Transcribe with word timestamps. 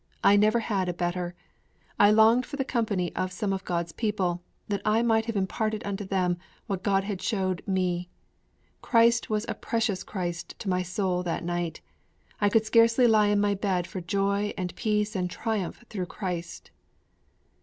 I 0.23 0.35
never 0.35 0.61
had 0.61 0.89
a 0.89 0.95
better. 0.95 1.35
I 1.99 2.09
longed 2.09 2.43
for 2.47 2.55
the 2.55 2.65
company 2.65 3.15
of 3.15 3.31
some 3.31 3.53
of 3.53 3.63
God's 3.63 3.91
people, 3.91 4.41
that 4.67 4.81
I 4.83 5.03
might 5.03 5.25
have 5.25 5.35
imparted 5.35 5.85
unto 5.85 6.03
them 6.05 6.39
what 6.65 6.81
God 6.81 7.03
had 7.03 7.21
showed 7.21 7.61
me. 7.67 8.09
Christ 8.81 9.29
was 9.29 9.45
a 9.47 9.53
precious 9.53 10.01
Christ 10.03 10.57
to 10.57 10.67
my 10.67 10.81
soul 10.81 11.21
that 11.21 11.43
night; 11.43 11.81
I 12.39 12.49
could 12.49 12.65
scarcely 12.65 13.05
lie 13.05 13.27
in 13.27 13.39
my 13.39 13.53
bed 13.53 13.85
for 13.85 14.01
joy 14.01 14.55
and 14.57 14.75
peace 14.75 15.15
and 15.15 15.29
triumph 15.29 15.85
through 15.87 16.07
Christ!' 16.07 16.71